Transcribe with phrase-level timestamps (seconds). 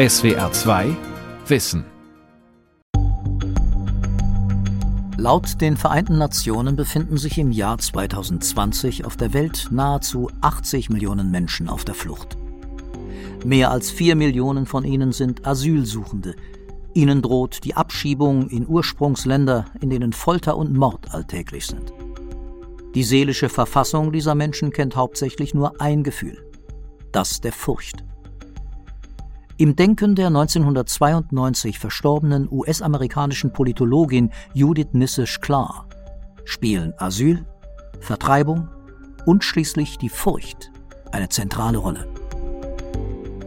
[0.00, 0.96] SWR 2
[1.48, 1.84] Wissen
[5.18, 11.30] Laut den Vereinten Nationen befinden sich im Jahr 2020 auf der Welt nahezu 80 Millionen
[11.30, 12.38] Menschen auf der Flucht.
[13.44, 16.34] Mehr als vier Millionen von ihnen sind Asylsuchende.
[16.94, 21.92] Ihnen droht die Abschiebung in Ursprungsländer, in denen Folter und Mord alltäglich sind.
[22.94, 26.42] Die seelische Verfassung dieser Menschen kennt hauptsächlich nur ein Gefühl,
[27.12, 28.02] das der Furcht.
[29.60, 35.86] Im Denken der 1992 verstorbenen US-amerikanischen Politologin Judith Nissisch klar
[36.46, 37.44] spielen Asyl,
[38.00, 38.70] Vertreibung
[39.26, 40.70] und schließlich die Furcht
[41.12, 42.08] eine zentrale Rolle.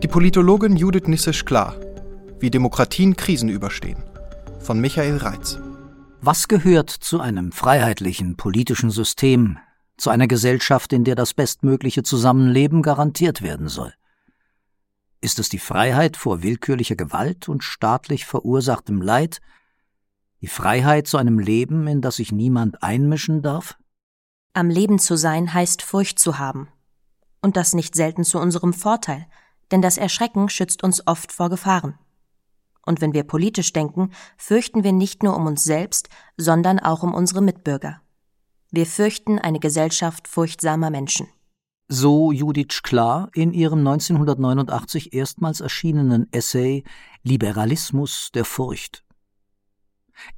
[0.03, 1.77] Die Politologin Judith Nissisch klar
[2.39, 4.03] Wie Demokratien Krisen überstehen
[4.59, 5.57] von Michael Reitz.
[6.21, 9.57] Was gehört zu einem freiheitlichen politischen System,
[9.97, 13.93] zu einer Gesellschaft, in der das bestmögliche Zusammenleben garantiert werden soll?
[15.23, 19.39] Ist es die Freiheit vor willkürlicher Gewalt und staatlich verursachtem Leid?
[20.41, 23.77] Die Freiheit zu einem Leben, in das sich niemand einmischen darf?
[24.51, 26.67] Am Leben zu sein heißt Furcht zu haben.
[27.41, 29.25] Und das nicht selten zu unserem Vorteil,
[29.71, 31.97] denn das Erschrecken schützt uns oft vor Gefahren.
[32.85, 37.13] Und wenn wir politisch denken, fürchten wir nicht nur um uns selbst, sondern auch um
[37.13, 38.01] unsere Mitbürger.
[38.71, 41.29] Wir fürchten eine Gesellschaft furchtsamer Menschen.
[41.95, 46.83] So Judith Klar in ihrem 1989 erstmals erschienenen Essay
[47.21, 49.03] Liberalismus der Furcht.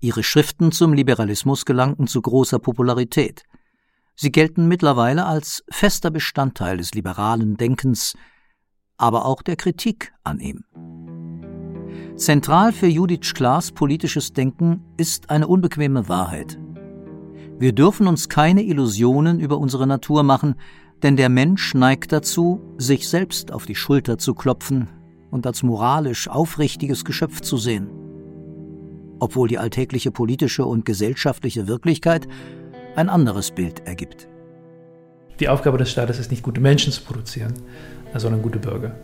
[0.01, 3.43] Ihre Schriften zum Liberalismus gelangten zu großer Popularität.
[4.17, 8.17] Sie gelten mittlerweile als fester Bestandteil des liberalen Denkens,
[8.97, 10.65] aber auch der Kritik an ihm.
[12.17, 16.59] Zentral für Judith Klaas politisches Denken ist eine unbequeme Wahrheit.
[17.57, 20.55] Wir dürfen uns keine Illusionen über unsere Natur machen,
[21.05, 24.87] denn der Mensch neigt dazu, sich selbst auf die Schulter zu klopfen
[25.29, 27.91] und als moralisch aufrichtiges Geschöpf zu sehen.
[29.19, 32.27] Obwohl die alltägliche politische und gesellschaftliche Wirklichkeit
[32.95, 34.27] ein anderes Bild ergibt.
[35.39, 37.53] Die Aufgabe des Staates ist nicht, gute Menschen zu produzieren,
[38.15, 38.95] sondern gute Bürger.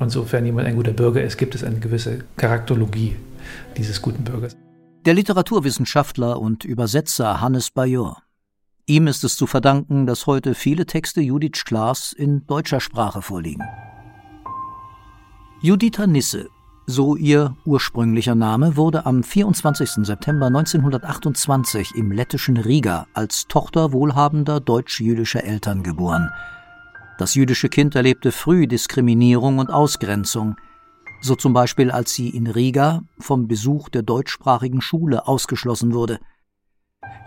[0.00, 3.14] Und sofern jemand ein guter Bürger ist, gibt es eine gewisse Charakterologie
[3.76, 4.56] dieses guten Bürgers.
[5.06, 8.20] Der Literaturwissenschaftler und Übersetzer Hannes Bajor
[8.90, 13.62] Ihm ist es zu verdanken, dass heute viele Texte Judith Klaas in deutscher Sprache vorliegen.
[15.62, 16.48] Juditha Nisse,
[16.88, 20.04] so ihr ursprünglicher Name, wurde am 24.
[20.04, 26.28] September 1928 im lettischen Riga als Tochter wohlhabender deutsch-jüdischer Eltern geboren.
[27.16, 30.56] Das jüdische Kind erlebte früh Diskriminierung und Ausgrenzung,
[31.20, 36.18] so zum Beispiel als sie in Riga vom Besuch der deutschsprachigen Schule ausgeschlossen wurde–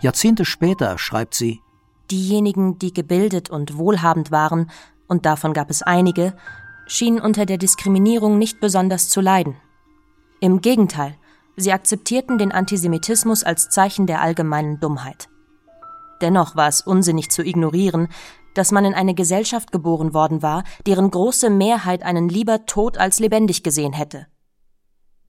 [0.00, 1.60] Jahrzehnte später schreibt sie
[2.10, 4.70] Diejenigen, die gebildet und wohlhabend waren,
[5.06, 6.34] und davon gab es einige,
[6.86, 9.56] schienen unter der Diskriminierung nicht besonders zu leiden.
[10.40, 11.16] Im Gegenteil,
[11.56, 15.28] sie akzeptierten den Antisemitismus als Zeichen der allgemeinen Dummheit.
[16.20, 18.08] Dennoch war es unsinnig zu ignorieren,
[18.54, 23.18] dass man in eine Gesellschaft geboren worden war, deren große Mehrheit einen lieber tot als
[23.18, 24.26] lebendig gesehen hätte.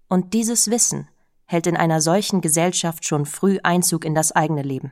[0.07, 1.07] Und dieses Wissen
[1.45, 4.91] hält in einer solchen Gesellschaft schon früh Einzug in das eigene Leben.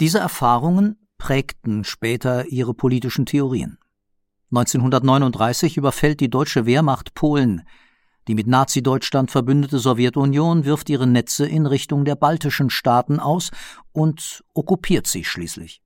[0.00, 3.78] Diese Erfahrungen prägten später ihre politischen Theorien.
[4.50, 7.62] 1939 überfällt die deutsche Wehrmacht Polen.
[8.26, 13.50] Die mit Nazi-Deutschland verbündete Sowjetunion wirft ihre Netze in Richtung der baltischen Staaten aus
[13.92, 15.82] und okkupiert sie schließlich.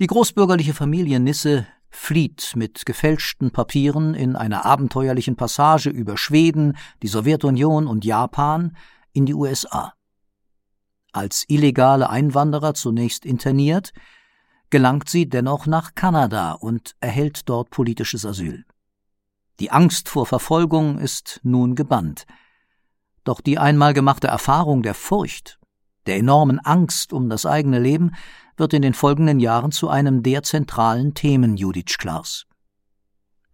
[0.00, 7.08] Die großbürgerliche Familie Nisse flieht mit gefälschten Papieren in einer abenteuerlichen Passage über Schweden, die
[7.08, 8.76] Sowjetunion und Japan
[9.12, 9.94] in die USA.
[11.12, 13.92] Als illegale Einwanderer zunächst interniert,
[14.70, 18.64] gelangt sie dennoch nach Kanada und erhält dort politisches Asyl.
[19.60, 22.26] Die Angst vor Verfolgung ist nun gebannt.
[23.24, 25.58] Doch die einmal gemachte Erfahrung der Furcht,
[26.06, 28.14] der enormen Angst um das eigene Leben,
[28.58, 32.44] wird in den folgenden Jahren zu einem der zentralen Themen Judith Klaas.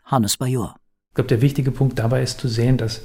[0.05, 0.77] Hannes Bajor.
[1.11, 3.03] Ich glaube, der wichtige Punkt dabei ist zu sehen, dass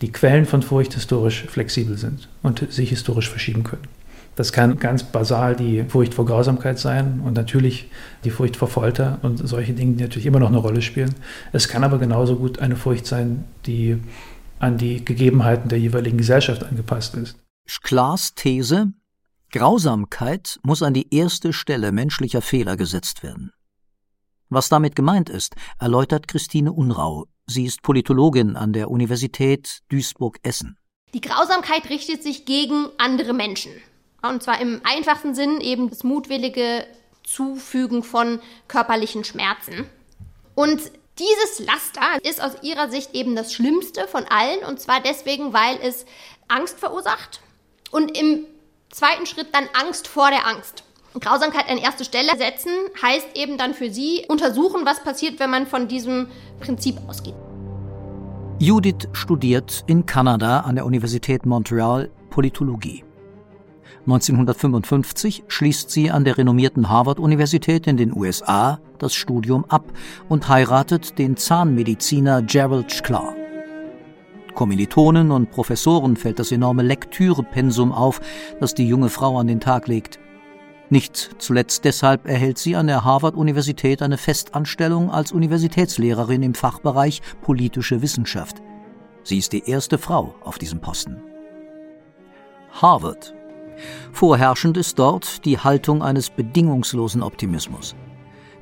[0.00, 3.88] die Quellen von Furcht historisch flexibel sind und sich historisch verschieben können.
[4.34, 7.90] Das kann ganz basal die Furcht vor Grausamkeit sein und natürlich
[8.24, 11.14] die Furcht vor Folter und solche Dinge, die natürlich immer noch eine Rolle spielen.
[11.52, 13.98] Es kann aber genauso gut eine Furcht sein, die
[14.58, 17.36] an die Gegebenheiten der jeweiligen Gesellschaft angepasst ist.
[17.82, 18.88] Klaas These,
[19.50, 23.52] Grausamkeit muss an die erste Stelle menschlicher Fehler gesetzt werden.
[24.48, 27.26] Was damit gemeint ist, erläutert Christine Unrau.
[27.46, 30.76] Sie ist Politologin an der Universität Duisburg-Essen.
[31.14, 33.72] Die Grausamkeit richtet sich gegen andere Menschen.
[34.22, 36.86] Und zwar im einfachsten Sinn eben das mutwillige
[37.22, 39.86] Zufügen von körperlichen Schmerzen.
[40.54, 45.54] Und Dieses Laster ist aus ihrer Sicht eben das Schlimmste von allen und zwar deswegen,
[45.54, 46.04] weil es
[46.48, 47.40] Angst verursacht
[47.90, 48.44] und im
[48.90, 50.84] zweiten Schritt dann Angst vor der Angst.
[51.20, 52.70] Grausamkeit an erste Stelle setzen
[53.02, 56.28] heißt eben dann für sie untersuchen, was passiert, wenn man von diesem
[56.60, 57.34] Prinzip ausgeht.
[58.58, 63.04] Judith studiert in Kanada an der Universität Montreal Politologie.
[64.06, 69.84] 1955 schließt sie an der renommierten Harvard-Universität in den USA das Studium ab
[70.28, 73.34] und heiratet den Zahnmediziner Gerald Sklar.
[74.56, 78.20] Kommilitonen und Professoren fällt das enorme Lektürepensum auf,
[78.58, 80.18] das die junge Frau an den Tag legt.
[80.90, 88.02] Nicht zuletzt deshalb erhält sie an der Harvard-Universität eine Festanstellung als Universitätslehrerin im Fachbereich politische
[88.02, 88.62] Wissenschaft.
[89.22, 91.22] Sie ist die erste Frau auf diesem Posten.
[92.70, 93.34] Harvard
[94.12, 97.94] Vorherrschend ist dort die Haltung eines bedingungslosen Optimismus.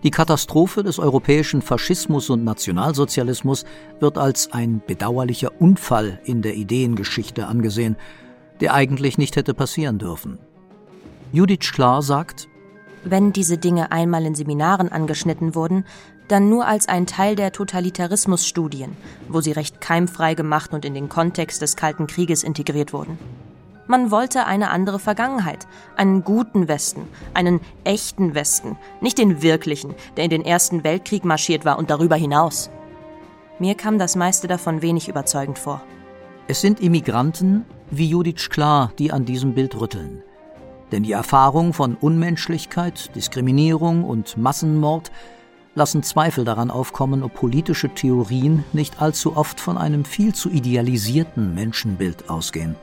[0.05, 3.65] Die Katastrophe des europäischen Faschismus und Nationalsozialismus
[4.01, 7.97] wird als ein bedauerlicher Unfall in der Ideengeschichte angesehen,
[8.61, 10.39] der eigentlich nicht hätte passieren dürfen.
[11.33, 12.49] Judith Sklar sagt,
[13.03, 15.87] wenn diese Dinge einmal in Seminaren angeschnitten wurden,
[16.29, 18.93] dann nur als ein Teil der Totalitarismusstudien,
[19.29, 23.19] wo sie recht keimfrei gemacht und in den Kontext des Kalten Krieges integriert wurden.
[23.87, 25.67] Man wollte eine andere Vergangenheit,
[25.97, 27.03] einen guten Westen,
[27.35, 32.17] einen echten Westen, nicht den wirklichen, der in den Ersten Weltkrieg marschiert war und darüber
[32.17, 32.71] hinaus.
[33.59, 35.83] Mir kam das meiste davon wenig überzeugend vor.
[36.49, 40.23] Es sind Immigranten wie Judith Sklar, die an diesem Bild rütteln.
[40.91, 45.11] Denn die Erfahrung von Unmenschlichkeit, Diskriminierung und Massenmord
[45.75, 51.55] lassen Zweifel daran aufkommen, ob politische Theorien nicht allzu oft von einem viel zu idealisierten
[51.55, 52.77] Menschenbild ausgehen.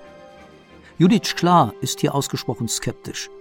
[1.02, 3.32] Judith Sklar ist hier ausgesprochen skeptisch.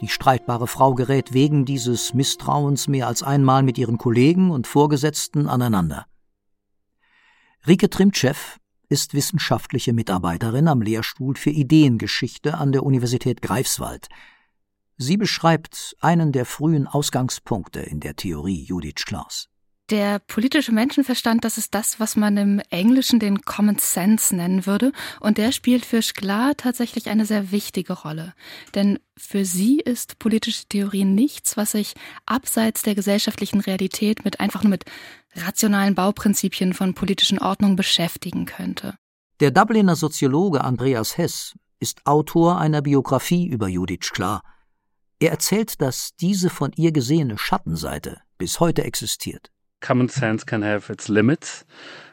[0.00, 5.48] Die streitbare Frau gerät wegen dieses Misstrauens mehr als einmal mit ihren Kollegen und Vorgesetzten
[5.48, 6.06] aneinander.
[7.64, 8.34] Rike Trimtschew
[8.88, 14.08] ist wissenschaftliche Mitarbeiterin am Lehrstuhl für Ideengeschichte an der Universität Greifswald.
[14.96, 19.48] Sie beschreibt einen der frühen Ausgangspunkte in der Theorie Judith Sklars.
[19.90, 24.92] Der politische Menschenverstand, das ist das, was man im Englischen den Common Sense nennen würde.
[25.18, 28.32] Und der spielt für Sklar tatsächlich eine sehr wichtige Rolle.
[28.76, 31.94] Denn für sie ist politische Theorie nichts, was sich
[32.24, 34.84] abseits der gesellschaftlichen Realität mit einfach nur mit
[35.34, 38.94] rationalen Bauprinzipien von politischen Ordnung beschäftigen könnte.
[39.40, 44.42] Der Dubliner Soziologe Andreas Hess ist Autor einer Biografie über Judith Sklar.
[45.18, 49.50] Er erzählt, dass diese von ihr gesehene Schattenseite bis heute existiert
[49.80, 51.64] common sense can have its limits.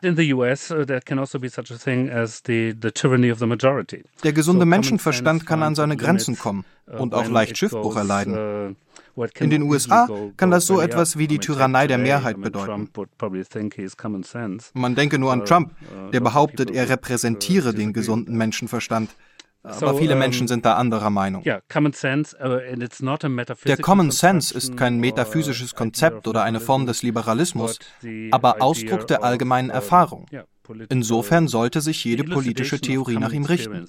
[0.02, 3.32] In the US, uh, there can also be such a thing as the, the tyranny
[3.32, 4.04] of the majority.
[4.24, 8.76] Der gesunde so Menschenverstand kann an seine Grenzen kommen uh, und auch leicht Schiffbruch erleiden.
[8.76, 8.76] Uh,
[9.40, 12.90] In den USA kann das so etwas wie die Tyrannei der Mehrheit bedeuten.
[14.74, 15.72] Man denke nur an Trump,
[16.14, 19.10] der behauptet, er repräsentiere den gesunden Menschenverstand.
[19.64, 21.44] Aber viele Menschen sind da anderer Meinung.
[21.44, 21.94] Der Common
[24.12, 27.80] Sense ist kein metaphysisches Konzept oder eine Form des Liberalismus,
[28.32, 30.28] aber Ausdruck der allgemeinen Erfahrung.
[30.90, 33.88] Insofern sollte sich jede politische Theorie nach ihm richten.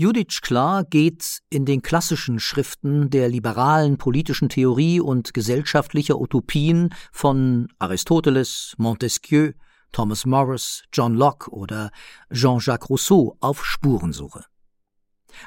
[0.00, 7.66] Judith Sklar geht in den klassischen Schriften der liberalen politischen Theorie und gesellschaftlicher Utopien von
[7.80, 9.54] Aristoteles, Montesquieu,
[9.92, 11.90] Thomas Morris, John Locke oder
[12.32, 14.44] Jean-Jacques Rousseau auf Spurensuche.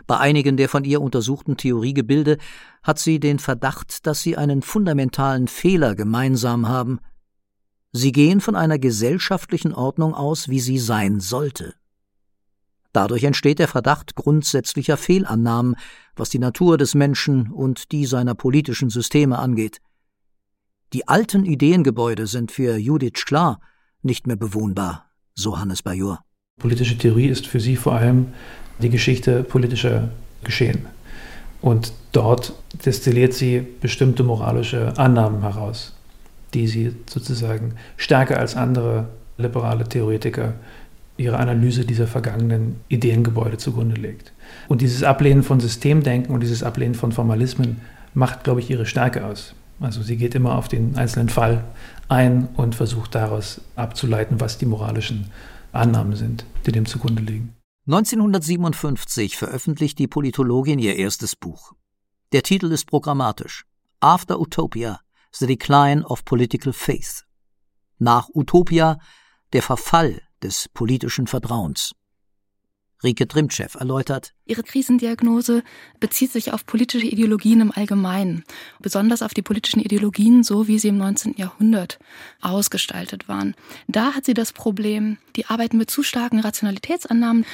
[0.07, 2.38] Bei einigen der von ihr untersuchten Theoriegebilde
[2.83, 7.00] hat sie den Verdacht, dass sie einen fundamentalen Fehler gemeinsam haben.
[7.91, 11.74] Sie gehen von einer gesellschaftlichen Ordnung aus, wie sie sein sollte.
[12.93, 15.75] Dadurch entsteht der Verdacht grundsätzlicher Fehlannahmen,
[16.15, 19.79] was die Natur des Menschen und die seiner politischen Systeme angeht.
[20.93, 23.62] Die alten Ideengebäude sind für Judith klar,
[24.03, 25.05] nicht mehr bewohnbar,
[25.36, 26.20] so Hannes Bajor.
[26.60, 28.27] Politische Theorie ist für sie vor allem
[28.81, 30.10] die Geschichte politischer
[30.43, 30.86] Geschehen.
[31.62, 32.53] Und dort
[32.86, 35.93] destilliert sie bestimmte moralische Annahmen heraus,
[36.53, 40.53] die sie sozusagen stärker als andere liberale Theoretiker
[41.17, 44.34] ihre Analyse dieser vergangenen Ideengebäude zugrunde legt.
[44.67, 47.81] Und dieses Ablehnen von Systemdenken und dieses Ablehnen von Formalismen
[48.13, 49.53] macht, glaube ich, ihre Stärke aus.
[49.79, 51.63] Also sie geht immer auf den einzelnen Fall
[52.11, 55.31] ein und versucht daraus abzuleiten, was die moralischen
[55.71, 57.55] Annahmen sind, die dem zugrunde liegen.
[57.87, 61.73] 1957 veröffentlicht die Politologin ihr erstes Buch.
[62.33, 63.65] Der Titel ist programmatisch.
[64.01, 64.99] After Utopia,
[65.31, 67.25] The Decline of Political Faith.
[67.97, 68.99] Nach Utopia,
[69.53, 71.93] der Verfall des politischen Vertrauens.
[73.03, 74.34] Rike Trimtschew erläutert.
[74.46, 75.63] Ihre Krisendiagnose
[76.00, 78.43] bezieht sich auf politische Ideologien im Allgemeinen,
[78.79, 81.36] besonders auf die politischen Ideologien, so wie sie im 19.
[81.38, 82.00] Jahrhundert
[82.41, 83.55] ausgestaltet waren.
[83.88, 87.46] Da hat sie das Problem, die arbeiten mit zu starken Rationalitätsannahmen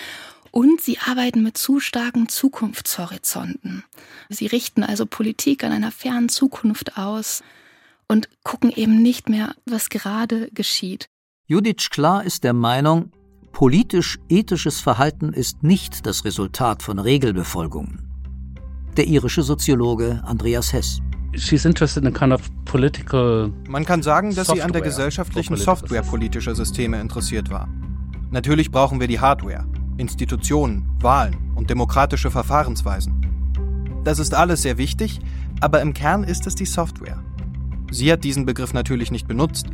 [0.52, 3.84] und sie arbeiten mit zu starken Zukunftshorizonten.
[4.30, 7.44] Sie richten also Politik an einer fernen Zukunft aus
[8.08, 11.10] und gucken eben nicht mehr, was gerade geschieht.
[11.46, 13.12] Judith Klar ist der Meinung,
[13.58, 18.08] Politisch-ethisches Verhalten ist nicht das Resultat von Regelbefolgungen.
[18.96, 21.02] Der irische Soziologe Andreas Hess.
[23.68, 27.68] Man kann sagen, dass sie an der gesellschaftlichen Software politischer Systeme interessiert war.
[28.30, 29.66] Natürlich brauchen wir die Hardware,
[29.98, 33.26] Institutionen, Wahlen und demokratische Verfahrensweisen.
[34.04, 35.20] Das ist alles sehr wichtig,
[35.62, 37.24] aber im Kern ist es die Software.
[37.90, 39.66] Sie hat diesen Begriff natürlich nicht benutzt,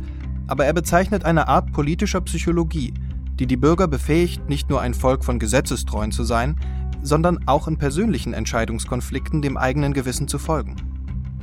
[0.46, 2.94] aber er bezeichnet eine Art politischer Psychologie,
[3.38, 6.56] die die Bürger befähigt, nicht nur ein Volk von Gesetzestreuen zu sein,
[7.02, 10.76] sondern auch in persönlichen Entscheidungskonflikten dem eigenen Gewissen zu folgen.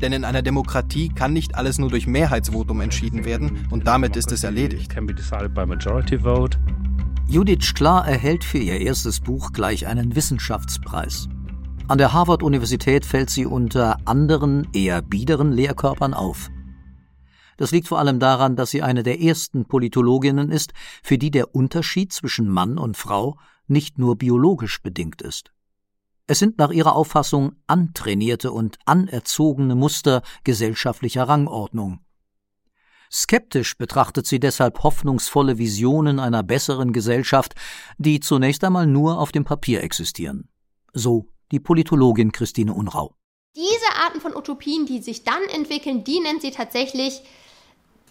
[0.02, 4.32] Denn in einer Demokratie kann nicht alles nur durch Mehrheitsvotum entschieden werden und damit ist
[4.32, 4.90] es erledigt.
[7.28, 11.30] Judith Klar erhält für ihr erstes Buch gleich einen Wissenschaftspreis.
[11.88, 16.50] An der Harvard-Universität fällt sie unter anderen, eher biederen Lehrkörpern auf.
[17.62, 21.54] Das liegt vor allem daran, dass sie eine der ersten Politologinnen ist, für die der
[21.54, 23.38] Unterschied zwischen Mann und Frau
[23.68, 25.52] nicht nur biologisch bedingt ist.
[26.26, 32.00] Es sind nach ihrer Auffassung antrainierte und anerzogene Muster gesellschaftlicher Rangordnung.
[33.12, 37.54] Skeptisch betrachtet sie deshalb hoffnungsvolle Visionen einer besseren Gesellschaft,
[38.00, 40.50] die zunächst einmal nur auf dem Papier existieren.
[40.94, 43.14] So die Politologin Christine Unrau.
[43.56, 47.22] Diese Arten von Utopien, die sich dann entwickeln, die nennt sie tatsächlich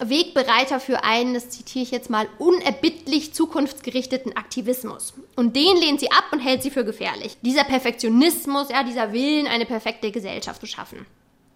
[0.03, 5.15] Wegbereiter für einen, das zitiere ich jetzt mal, unerbittlich zukunftsgerichteten Aktivismus.
[5.37, 7.37] Und den lehnt sie ab und hält sie für gefährlich.
[7.43, 11.07] Dieser Perfektionismus, ja, dieser Willen, eine perfekte Gesellschaft zu schaffen.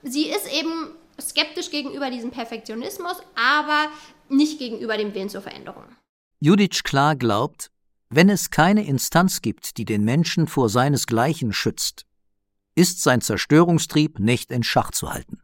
[0.02, 3.88] Sie ist eben skeptisch gegenüber diesem Perfektionismus, aber
[4.28, 5.84] nicht gegenüber dem Willen zur Veränderung.
[6.40, 7.70] Judith Klar glaubt,
[8.10, 12.04] wenn es keine Instanz gibt, die den Menschen vor seinesgleichen schützt,
[12.74, 15.43] ist sein Zerstörungstrieb nicht in Schach zu halten.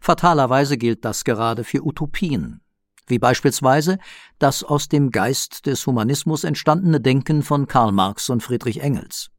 [0.00, 2.60] Fatalerweise gilt das gerade für Utopien,
[3.06, 3.98] wie beispielsweise
[4.38, 9.30] das aus dem Geist des Humanismus entstandene Denken von Karl Marx und Friedrich Engels.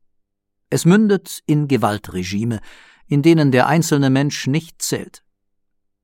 [0.70, 2.60] Es mündet in Gewaltregime,
[3.08, 5.24] in denen der einzelne Mensch nicht zählt.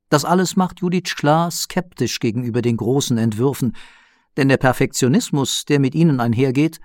[0.10, 3.76] Das alles macht Judith Klar skeptisch gegenüber den großen Entwürfen,
[4.38, 6.80] denn der Perfektionismus, der mit ihnen einhergeht,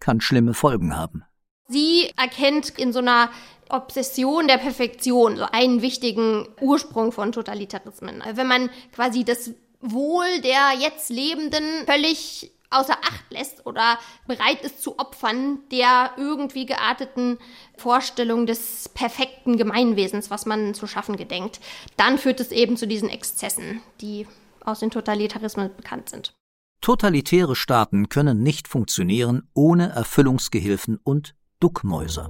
[0.00, 1.24] kann schlimme Folgen haben.
[1.68, 3.30] Sie erkennt in so einer
[3.68, 8.22] Obsession der Perfektion so einen wichtigen Ursprung von Totalitarismen.
[8.34, 14.82] Wenn man quasi das Wohl der jetzt Lebenden völlig außer Acht lässt oder bereit ist
[14.82, 17.38] zu opfern der irgendwie gearteten
[17.76, 21.60] Vorstellung des perfekten Gemeinwesens, was man zu schaffen gedenkt,
[21.96, 24.26] dann führt es eben zu diesen Exzessen, die
[24.64, 26.34] aus den Totalitarismen bekannt sind.
[26.80, 32.28] Totalitäre Staaten können nicht funktionieren ohne Erfüllungsgehilfen und Duckmäuser.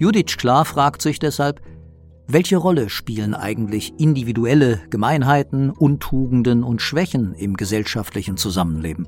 [0.00, 1.60] Judith Klar fragt sich deshalb,
[2.26, 9.06] welche Rolle spielen eigentlich individuelle Gemeinheiten, Untugenden und Schwächen im gesellschaftlichen Zusammenleben?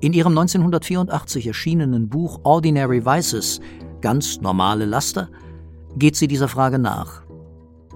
[0.00, 3.60] In ihrem 1984 erschienenen Buch Ordinary Vices,
[4.00, 5.28] ganz normale Laster,
[5.96, 7.22] geht sie dieser Frage nach.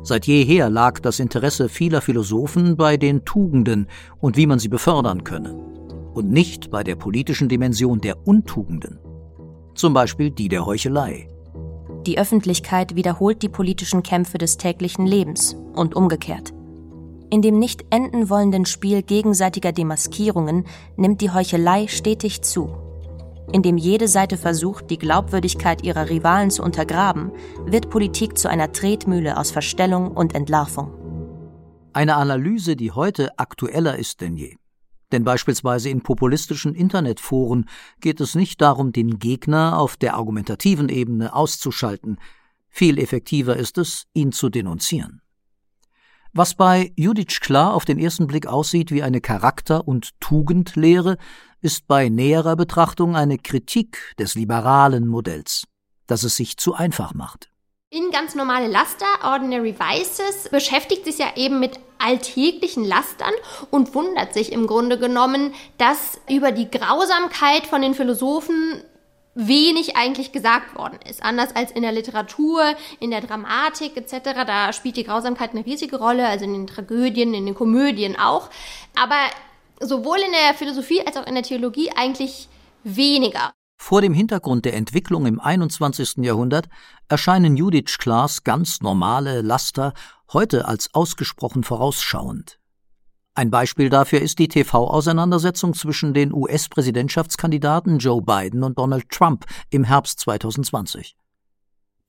[0.05, 3.89] Seit jeher lag das Interesse vieler Philosophen bei den Tugenden
[4.21, 5.55] und wie man sie befördern könne,
[6.15, 9.01] und nicht bei der politischen Dimension der Untugenden,
[9.79, 11.29] zum Beispiel die der Heuchelei.
[12.07, 16.53] Die Öffentlichkeit wiederholt die politischen Kämpfe des täglichen Lebens und umgekehrt.
[17.31, 20.65] In dem nicht enden wollenden Spiel gegenseitiger Demaskierungen
[20.97, 22.75] nimmt die Heuchelei stetig zu.
[23.53, 27.33] Indem jede Seite versucht, die Glaubwürdigkeit ihrer Rivalen zu untergraben,
[27.67, 30.93] wird Politik zu einer Tretmühle aus Verstellung und Entlarvung.
[31.93, 34.57] Eine Analyse, die heute aktueller ist denn je.
[35.13, 37.69] Denn beispielsweise in populistischen Internetforen
[38.01, 42.19] geht es nicht darum, den Gegner auf der argumentativen Ebene auszuschalten,
[42.69, 45.23] viel effektiver ist es, ihn zu denunzieren.
[46.33, 51.17] Was bei Judith Klar auf den ersten Blick aussieht wie eine Charakter- und Tugendlehre,
[51.61, 55.65] ist bei näherer Betrachtung eine Kritik des liberalen Modells,
[56.07, 57.48] das es sich zu einfach macht.
[57.91, 63.33] In ganz normale Laster, Ordinary Vices, beschäftigt sich ja eben mit alltäglichen Lastern
[63.71, 68.83] und wundert sich im Grunde genommen, dass über die Grausamkeit von den Philosophen
[69.35, 71.23] wenig eigentlich gesagt worden ist.
[71.23, 74.45] Anders als in der Literatur, in der Dramatik etc.
[74.47, 78.51] Da spielt die Grausamkeit eine riesige Rolle, also in den Tragödien, in den Komödien auch.
[79.01, 79.31] Aber
[79.81, 82.49] sowohl in der Philosophie als auch in der Theologie eigentlich
[82.85, 83.51] weniger.
[83.79, 86.17] Vor dem Hintergrund der Entwicklung im 21.
[86.19, 86.69] Jahrhundert
[87.09, 89.95] erscheinen Judith Klaas ganz normale Laster
[90.33, 92.59] heute als ausgesprochen vorausschauend.
[93.35, 99.85] Ein Beispiel dafür ist die TV-Auseinandersetzung zwischen den US-Präsidentschaftskandidaten Joe Biden und Donald Trump im
[99.85, 101.17] Herbst 2020.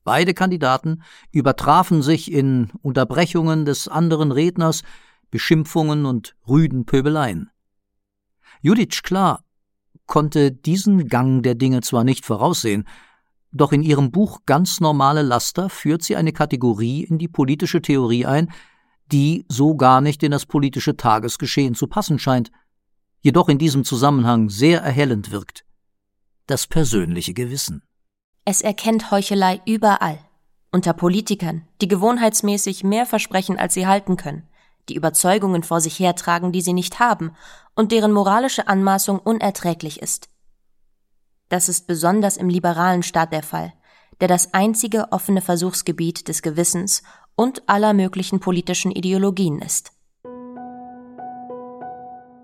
[0.02, 4.82] Beide Kandidaten übertrafen sich in Unterbrechungen des anderen Redners,
[5.30, 7.50] Beschimpfungen und rüden Pöbeleien.
[8.60, 9.44] Judith Klar
[10.10, 12.84] konnte diesen Gang der Dinge zwar nicht voraussehen,
[13.52, 18.26] doch in ihrem Buch Ganz normale Laster führt sie eine Kategorie in die politische Theorie
[18.26, 18.52] ein,
[19.12, 22.50] die so gar nicht in das politische Tagesgeschehen zu passen scheint,
[23.20, 25.64] jedoch in diesem Zusammenhang sehr erhellend wirkt.
[26.46, 27.82] Das persönliche Gewissen.
[28.44, 30.18] Es erkennt Heuchelei überall.
[30.72, 34.48] Unter Politikern, die gewohnheitsmäßig mehr versprechen, als sie halten können,
[34.88, 37.32] die Überzeugungen vor sich hertragen, die sie nicht haben,
[37.74, 40.28] und deren moralische Anmaßung unerträglich ist.
[41.48, 43.72] Das ist besonders im liberalen Staat der Fall,
[44.20, 47.02] der das einzige offene Versuchsgebiet des Gewissens
[47.34, 49.92] und aller möglichen politischen Ideologien ist.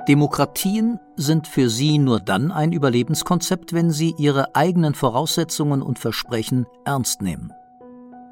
[0.08, 6.66] Demokratien sind für sie nur dann ein Überlebenskonzept, wenn sie ihre eigenen Voraussetzungen und Versprechen
[6.84, 7.52] ernst nehmen.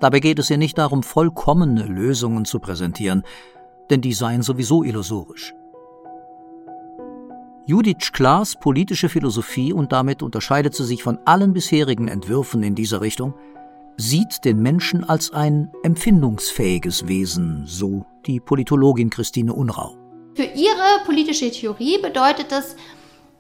[0.01, 3.25] Dabei geht es ihr nicht darum, vollkommene Lösungen zu präsentieren,
[3.91, 5.55] denn die seien sowieso illusorisch.
[7.67, 13.01] Judith Klaas politische Philosophie, und damit unterscheidet sie sich von allen bisherigen Entwürfen in dieser
[13.01, 13.35] Richtung,
[13.97, 19.97] sieht den Menschen als ein empfindungsfähiges Wesen, so die Politologin Christine Unrau.
[20.35, 22.77] Für ihre politische Theorie bedeutet das,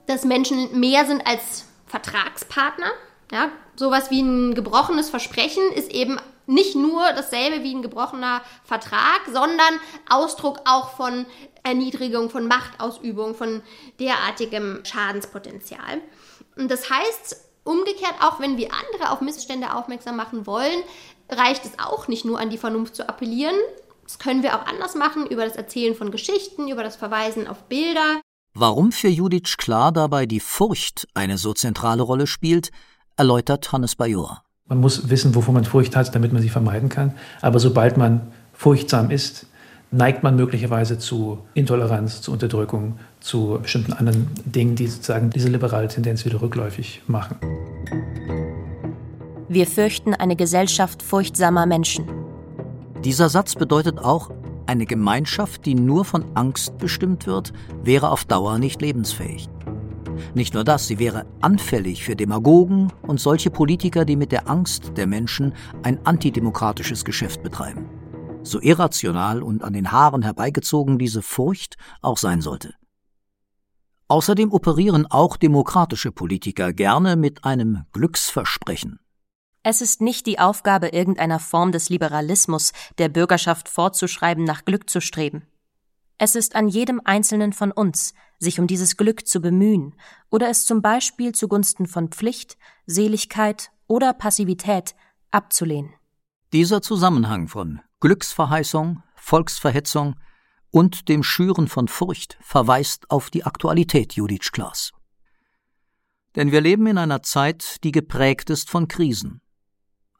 [0.06, 2.86] dass Menschen mehr sind als Vertragspartner.
[3.32, 9.22] Ja, sowas wie ein gebrochenes Versprechen ist eben nicht nur dasselbe wie ein gebrochener Vertrag,
[9.26, 11.26] sondern Ausdruck auch von
[11.62, 13.62] Erniedrigung, von Machtausübung, von
[13.98, 16.00] derartigem Schadenspotenzial.
[16.56, 20.82] Und das heißt, umgekehrt, auch wenn wir andere auf Missstände aufmerksam machen wollen,
[21.30, 23.56] reicht es auch nicht nur an die Vernunft zu appellieren,
[24.04, 27.64] das können wir auch anders machen, über das Erzählen von Geschichten, über das Verweisen auf
[27.64, 28.20] Bilder.
[28.54, 32.70] Warum für Judith Klar dabei die Furcht eine so zentrale Rolle spielt,
[33.16, 34.43] erläutert Hannes Bajor.
[34.66, 37.12] Man muss wissen, wovor man Furcht hat, damit man sie vermeiden kann.
[37.42, 38.22] Aber sobald man
[38.54, 39.46] furchtsam ist,
[39.90, 45.88] neigt man möglicherweise zu Intoleranz, zu Unterdrückung, zu bestimmten anderen Dingen, die sozusagen diese liberale
[45.88, 47.36] Tendenz wieder rückläufig machen.
[49.48, 52.06] Wir fürchten eine Gesellschaft furchtsamer Menschen.
[53.04, 54.30] Dieser Satz bedeutet auch,
[54.64, 59.50] eine Gemeinschaft, die nur von Angst bestimmt wird, wäre auf Dauer nicht lebensfähig.
[60.34, 64.92] Nicht nur das, sie wäre anfällig für Demagogen und solche Politiker, die mit der Angst
[64.96, 67.88] der Menschen ein antidemokratisches Geschäft betreiben.
[68.42, 72.74] So irrational und an den Haaren herbeigezogen diese Furcht auch sein sollte.
[74.08, 79.00] Außerdem operieren auch demokratische Politiker gerne mit einem Glücksversprechen.
[79.62, 85.00] Es ist nicht die Aufgabe irgendeiner Form des Liberalismus, der Bürgerschaft vorzuschreiben, nach Glück zu
[85.00, 85.46] streben.
[86.18, 89.94] Es ist an jedem Einzelnen von uns, sich um dieses Glück zu bemühen
[90.30, 94.94] oder es zum Beispiel zugunsten von Pflicht, Seligkeit oder Passivität
[95.30, 95.92] abzulehnen.
[96.52, 100.14] Dieser Zusammenhang von Glücksverheißung, Volksverhetzung
[100.70, 104.92] und dem Schüren von Furcht verweist auf die Aktualität Judith Klaas.
[106.36, 109.40] Denn wir leben in einer Zeit, die geprägt ist von Krisen.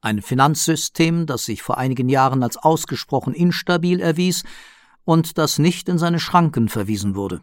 [0.01, 4.45] Ein Finanzsystem, das sich vor einigen Jahren als ausgesprochen instabil erwies
[5.05, 7.43] und das nicht in seine Schranken verwiesen wurde.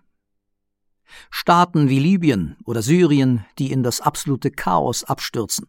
[1.30, 5.67] Staaten wie Libyen oder Syrien, die in das absolute Chaos abstürzen,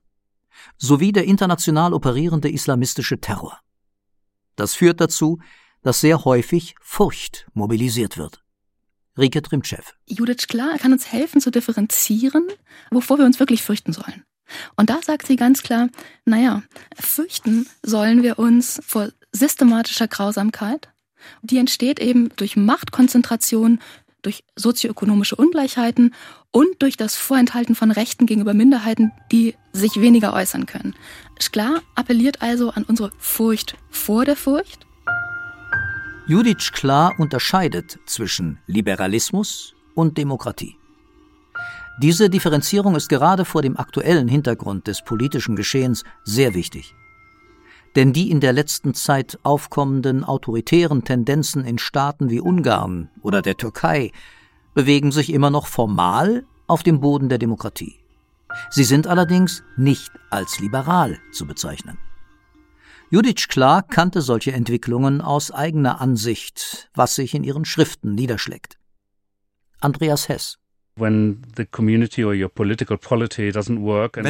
[0.79, 3.59] sowie der international operierende islamistische Terror.
[4.57, 5.39] Das führt dazu,
[5.83, 8.43] dass sehr häufig Furcht mobilisiert wird.
[9.19, 9.83] Rike Trimtschew.
[10.07, 12.47] Judith Klar kann uns helfen zu differenzieren,
[12.91, 14.25] wovor wir uns wirklich fürchten sollen.
[14.77, 15.89] Und da sagt sie ganz klar,
[16.25, 16.63] naja,
[16.99, 20.92] fürchten sollen wir uns vor systematischer Grausamkeit.
[21.43, 23.81] Die entsteht eben durch Machtkonzentration,
[24.23, 26.15] durch sozioökonomische Ungleichheiten
[26.51, 30.95] und durch das Vorenthalten von Rechten gegenüber Minderheiten, die sich weniger äußern können.
[31.41, 34.87] Sklar appelliert also an unsere Furcht vor der Furcht.
[36.29, 40.77] Judith Klar unterscheidet zwischen Liberalismus und Demokratie.
[42.01, 46.95] Diese Differenzierung ist gerade vor dem aktuellen Hintergrund des politischen Geschehens sehr wichtig.
[47.95, 53.57] Denn die in der letzten Zeit aufkommenden autoritären Tendenzen in Staaten wie Ungarn oder der
[53.57, 54.13] Türkei
[54.75, 57.97] bewegen sich immer noch formal auf dem Boden der Demokratie.
[58.71, 61.99] Sie sind allerdings nicht als liberal zu bezeichnen.
[63.11, 68.79] Judith Klar kannte solche Entwicklungen aus eigener Ansicht, was sich in ihren Schriften niederschlägt.
[69.81, 70.62] Andreas Hess
[70.95, 71.39] Wenn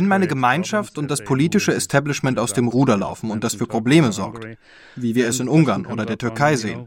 [0.07, 4.47] meine Gemeinschaft und das politische Establishment aus dem Ruder laufen und das für Probleme sorgt,
[4.95, 6.87] wie wir es in Ungarn oder der Türkei sehen,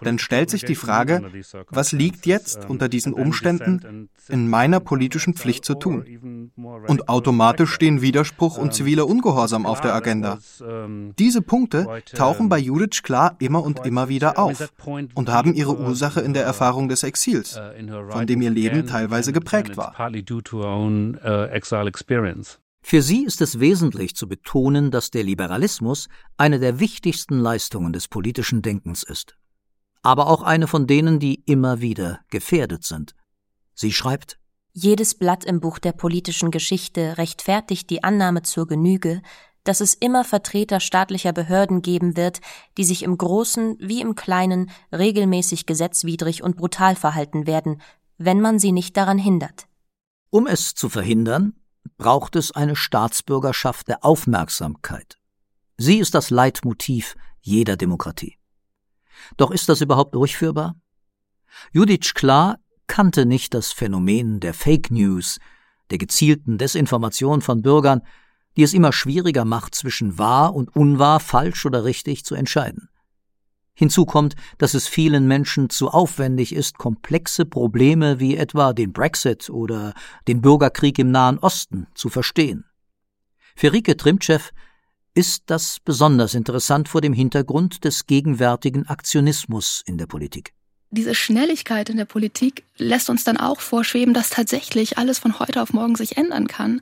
[0.00, 1.22] dann stellt sich die Frage,
[1.68, 6.04] was liegt jetzt unter diesen Umständen in meiner politischen Pflicht zu tun?
[6.56, 10.38] Und automatisch stehen Widerspruch und ziviler Ungehorsam auf der Agenda.
[11.18, 14.72] Diese Punkte tauchen bei Judith klar immer und immer wieder auf
[15.14, 17.60] und haben ihre Ursache in der Erfahrung des Exils,
[18.08, 19.94] von dem ihr Leben teilweise geprägt war.
[22.86, 28.08] Für sie ist es wesentlich zu betonen, dass der Liberalismus eine der wichtigsten Leistungen des
[28.08, 29.36] politischen Denkens ist,
[30.02, 33.14] aber auch eine von denen, die immer wieder gefährdet sind.
[33.72, 34.38] Sie schreibt
[34.76, 39.22] Jedes Blatt im Buch der politischen Geschichte rechtfertigt die Annahme zur Genüge,
[39.62, 42.40] dass es immer Vertreter staatlicher Behörden geben wird,
[42.76, 47.80] die sich im Großen wie im Kleinen regelmäßig gesetzwidrig und brutal verhalten werden,
[48.18, 49.68] wenn man sie nicht daran hindert.
[50.30, 51.54] Um es zu verhindern,
[51.96, 55.18] braucht es eine Staatsbürgerschaft der Aufmerksamkeit.
[55.76, 58.38] Sie ist das Leitmotiv jeder Demokratie.
[59.36, 60.74] Doch ist das überhaupt durchführbar?
[61.72, 65.38] Judith Klar kannte nicht das Phänomen der Fake News,
[65.90, 68.02] der gezielten Desinformation von Bürgern,
[68.56, 72.88] die es immer schwieriger macht, zwischen wahr und unwahr, falsch oder richtig zu entscheiden.
[73.76, 79.50] Hinzu kommt, dass es vielen Menschen zu aufwendig ist, komplexe Probleme wie etwa den Brexit
[79.50, 79.94] oder
[80.28, 82.64] den Bürgerkrieg im Nahen Osten zu verstehen.
[83.56, 84.38] Für Rike Trimtschew
[85.14, 90.54] ist das besonders interessant vor dem Hintergrund des gegenwärtigen Aktionismus in der Politik
[90.94, 95.60] diese Schnelligkeit in der Politik lässt uns dann auch vorschweben, dass tatsächlich alles von heute
[95.60, 96.80] auf morgen sich ändern kann.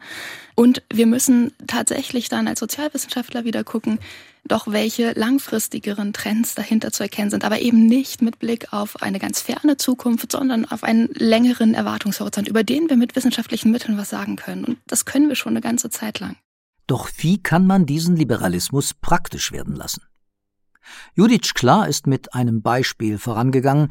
[0.55, 3.98] Und wir müssen tatsächlich dann als Sozialwissenschaftler wieder gucken,
[4.44, 9.18] doch welche langfristigeren Trends dahinter zu erkennen sind, aber eben nicht mit Blick auf eine
[9.18, 14.11] ganz ferne Zukunft, sondern auf einen längeren Erwartungshorizont, über den wir mit wissenschaftlichen Mitteln was
[14.11, 14.64] sagen können.
[14.64, 16.37] Und das können wir schon eine ganze Zeit lang.
[16.87, 20.03] Doch wie kann man diesen Liberalismus praktisch werden lassen?
[21.14, 23.88] Judith Klar ist mit einem Beispiel vorangegangen,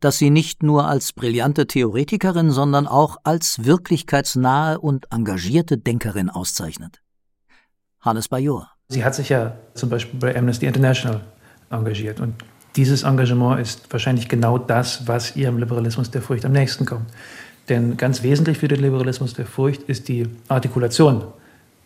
[0.00, 7.00] das sie nicht nur als brillante Theoretikerin, sondern auch als wirklichkeitsnahe und engagierte Denkerin auszeichnet.
[8.00, 8.68] Hannes Bajor.
[8.88, 11.20] Sie hat sich ja zum Beispiel bei Amnesty International
[11.70, 12.34] engagiert und
[12.76, 17.06] dieses Engagement ist wahrscheinlich genau das, was ihrem Liberalismus der Furcht am nächsten kommt.
[17.68, 21.22] Denn ganz wesentlich für den Liberalismus der Furcht ist die Artikulation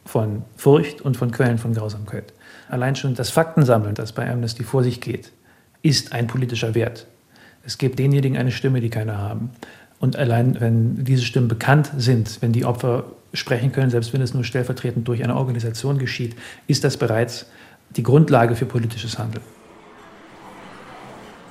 [0.05, 2.33] von Furcht und von Quellen von Grausamkeit.
[2.69, 5.33] Allein schon das Faktensammeln, das bei Amnesty vor sich geht,
[5.83, 7.07] ist ein politischer Wert.
[7.65, 9.51] Es gibt denjenigen eine Stimme, die keine haben.
[9.99, 14.35] Und allein wenn diese Stimmen bekannt sind, wenn die Opfer sprechen können, selbst wenn es
[14.35, 17.47] nur stellvertretend durch eine Organisation geschieht, ist das bereits
[17.91, 19.45] die Grundlage für politisches Handeln.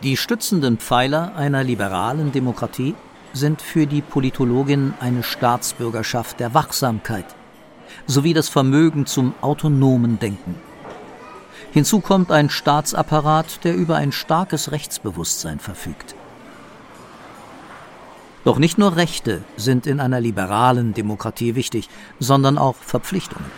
[0.04, 2.94] Die stützenden Pfeiler einer liberalen Demokratie
[3.34, 7.26] sind für die Politologin eine Staatsbürgerschaft der Wachsamkeit
[8.06, 10.56] sowie das Vermögen zum autonomen Denken.
[11.76, 16.16] Hinzu kommt ein Staatsapparat, der über ein starkes Rechtsbewusstsein verfügt.
[18.46, 23.52] Doch nicht nur Rechte sind in einer liberalen Demokratie wichtig, sondern auch Verpflichtungen.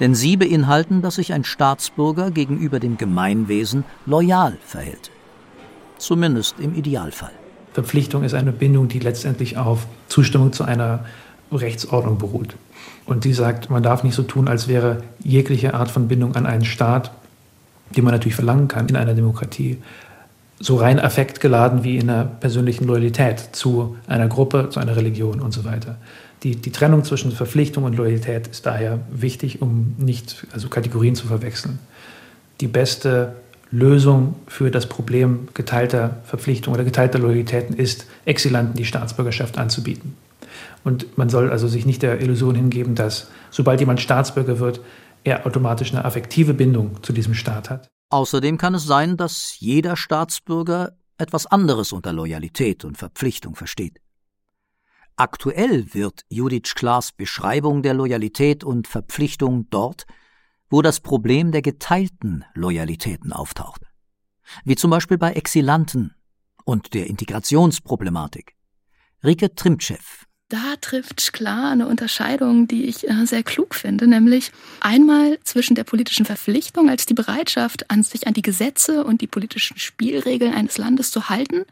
[0.00, 5.10] Denn sie beinhalten, dass sich ein Staatsbürger gegenüber dem Gemeinwesen loyal verhält.
[5.96, 7.32] Zumindest im Idealfall.
[7.72, 11.06] Verpflichtung ist eine Bindung, die letztendlich auf Zustimmung zu einer
[11.50, 12.54] Rechtsordnung beruht.
[13.06, 16.46] Und die sagt, man darf nicht so tun, als wäre jegliche Art von Bindung an
[16.46, 17.10] einen Staat,
[17.94, 19.78] die man natürlich verlangen kann in einer Demokratie,
[20.58, 25.52] so rein affektgeladen wie in einer persönlichen Loyalität zu einer Gruppe, zu einer Religion und
[25.52, 25.96] so weiter.
[26.42, 31.26] Die, die Trennung zwischen Verpflichtung und Loyalität ist daher wichtig, um nicht also Kategorien zu
[31.26, 31.78] verwechseln.
[32.60, 33.34] Die beste
[33.70, 40.14] Lösung für das Problem geteilter Verpflichtung oder geteilter Loyalitäten ist, Exilanten die Staatsbürgerschaft anzubieten.
[40.84, 44.80] Und man soll also sich nicht der Illusion hingeben, dass sobald jemand Staatsbürger wird,
[45.24, 47.88] er automatisch eine affektive Bindung zu diesem Staat hat.
[48.10, 54.00] Außerdem kann es sein, dass jeder Staatsbürger etwas anderes unter Loyalität und Verpflichtung versteht.
[55.16, 60.06] Aktuell wird Judith Klaas Beschreibung der Loyalität und Verpflichtung dort,
[60.68, 63.82] wo das Problem der geteilten Loyalitäten auftaucht.
[64.64, 66.14] Wie zum Beispiel bei Exilanten
[66.64, 68.54] und der Integrationsproblematik.
[69.22, 69.96] Rike Trimtschew
[70.54, 75.82] da trifft klar eine Unterscheidung, die ich äh, sehr klug finde, nämlich einmal zwischen der
[75.82, 80.78] politischen Verpflichtung als die Bereitschaft, an sich an die Gesetze und die politischen Spielregeln eines
[80.78, 81.64] Landes zu halten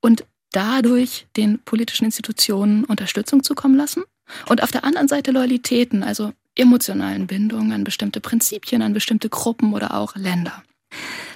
[0.00, 4.02] und dadurch den politischen Institutionen Unterstützung zukommen lassen.
[4.48, 9.72] Und auf der anderen Seite Loyalitäten, also emotionalen Bindungen an bestimmte Prinzipien, an bestimmte Gruppen
[9.72, 10.64] oder auch Länder.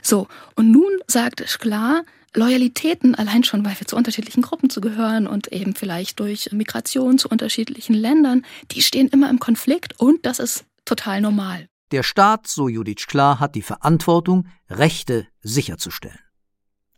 [0.03, 2.03] So, und nun sagt Sklar,
[2.35, 7.19] Loyalitäten, allein schon, weil wir zu unterschiedlichen Gruppen zu gehören und eben vielleicht durch Migration
[7.19, 11.69] zu unterschiedlichen Ländern, die stehen immer im Konflikt und das ist total normal.
[11.93, 16.19] Der Staat, so Judith Klar, hat die Verantwortung, Rechte sicherzustellen.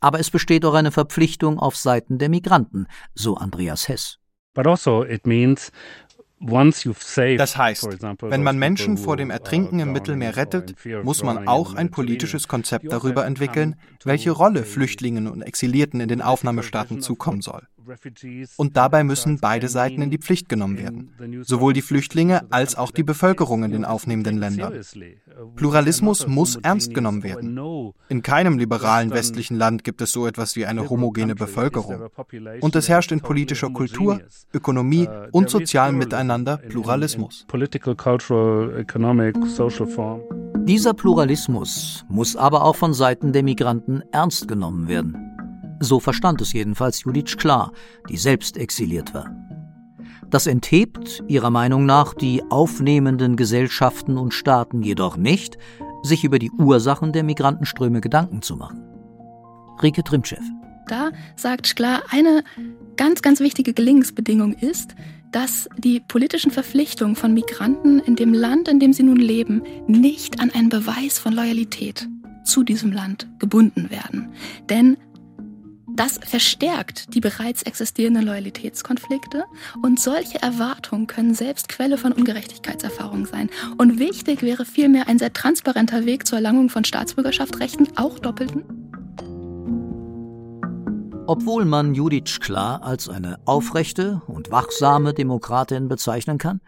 [0.01, 4.19] Aber es besteht auch eine Verpflichtung auf Seiten der Migranten, so Andreas Hess.
[4.55, 5.71] But also it means
[6.39, 7.89] das heißt,
[8.21, 12.93] wenn man Menschen vor dem Ertrinken im Mittelmeer rettet, muss man auch ein politisches Konzept
[12.93, 17.67] darüber entwickeln, welche Rolle Flüchtlingen und Exilierten in den Aufnahmestaaten zukommen soll.
[18.57, 22.91] Und dabei müssen beide Seiten in die Pflicht genommen werden, sowohl die Flüchtlinge als auch
[22.91, 24.81] die Bevölkerung in den aufnehmenden Ländern.
[25.55, 27.59] Pluralismus muss ernst genommen werden.
[28.09, 32.09] In keinem liberalen westlichen Land gibt es so etwas wie eine homogene Bevölkerung.
[32.61, 34.21] Und es herrscht in politischer Kultur,
[34.53, 37.47] Ökonomie und sozialem Miteinander Pluralismus.
[40.67, 45.36] Dieser Pluralismus muss aber auch von Seiten der Migranten ernst genommen werden.
[45.81, 47.73] So verstand es jedenfalls Judith klar,
[48.09, 49.31] die selbst exiliert war.
[50.31, 55.57] Das enthebt, ihrer Meinung nach, die aufnehmenden Gesellschaften und Staaten jedoch nicht,
[56.03, 58.83] sich über die Ursachen der Migrantenströme Gedanken zu machen.
[59.83, 60.37] Rike Trimtschew.
[60.89, 62.45] Da sagt Sklar, eine
[62.97, 64.95] ganz, ganz wichtige Gelingensbedingung ist,
[65.33, 70.41] dass die politischen Verpflichtungen von Migranten in dem Land, in dem sie nun leben, nicht
[70.41, 72.09] an einen Beweis von Loyalität
[72.45, 74.29] zu diesem Land gebunden werden.
[74.71, 74.97] Denn
[75.97, 79.45] das verstärkt die bereits existierenden Loyalitätskonflikte
[79.83, 83.51] und solche Erwartungen können selbst Quelle von Ungerechtigkeitserfahrungen sein.
[83.79, 88.65] Und wichtig wäre vielmehr ein sehr transparenter Weg zur Erlangung von Staatsbürgerschaftsrechten, auch doppelten.
[91.29, 96.61] Obwohl man Judith klar als eine aufrechte und wachsame Demokratin bezeichnen kann,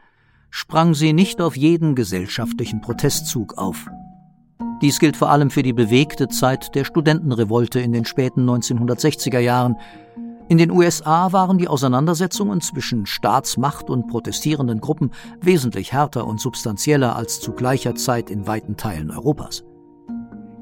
[0.50, 3.86] sprang sie nicht auf jeden gesellschaftlichen Protestzug auf.
[4.80, 9.76] Dies gilt vor allem für die bewegte Zeit der Studentenrevolte in den späten 1960er Jahren.
[10.48, 15.10] In den USA waren die Auseinandersetzungen zwischen Staatsmacht und protestierenden Gruppen
[15.40, 19.64] wesentlich härter und substanzieller als zu gleicher Zeit in weiten Teilen Europas.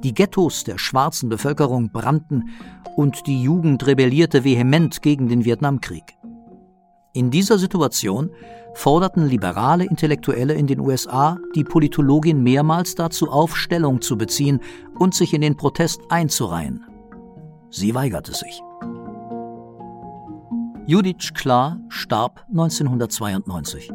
[0.03, 2.45] Die Ghettos der schwarzen Bevölkerung brannten
[2.97, 6.16] und die Jugend rebellierte vehement gegen den Vietnamkrieg.
[7.17, 8.31] In dieser Situation
[8.75, 14.61] forderten liberale Intellektuelle in den USA die Politologin mehrmals dazu auf, Stellung zu beziehen
[14.99, 16.85] und sich in den Protest einzureihen.
[17.71, 18.61] Sie weigerte sich.
[20.87, 23.91] Judith Klar starb 1992.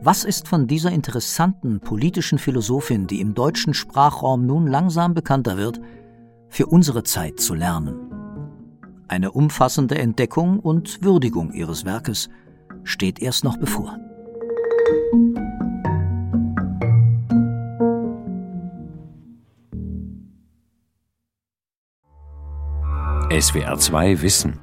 [0.00, 5.80] Was ist von dieser interessanten politischen Philosophin, die im deutschen Sprachraum nun langsam bekannter wird,
[6.48, 8.21] für unsere Zeit zu lernen?
[9.08, 12.28] Eine umfassende Entdeckung und Würdigung ihres Werkes
[12.84, 13.98] steht erst noch bevor.
[23.30, 24.58] SWR 2 Wissen.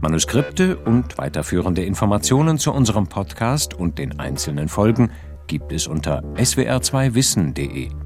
[0.00, 5.10] Manuskripte und weiterführende Informationen zu unserem Podcast und den einzelnen Folgen
[5.46, 8.05] gibt es unter swr2wissen.de.